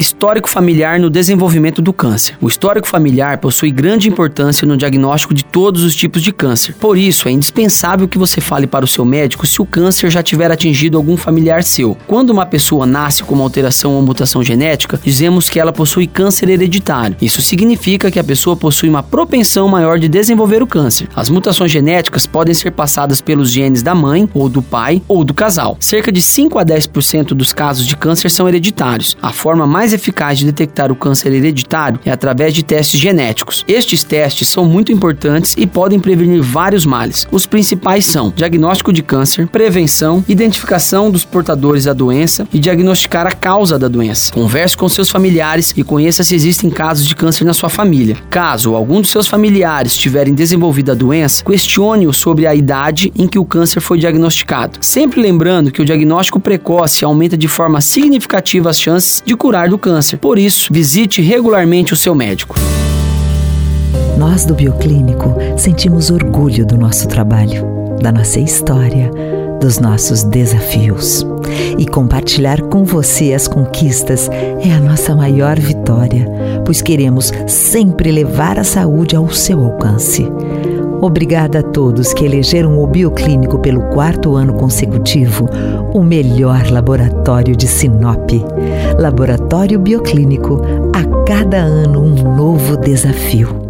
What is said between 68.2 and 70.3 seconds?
história, dos nossos